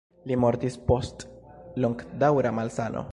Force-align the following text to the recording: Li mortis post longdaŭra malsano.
Li 0.29 0.37
mortis 0.43 0.77
post 0.87 1.27
longdaŭra 1.85 2.57
malsano. 2.63 3.09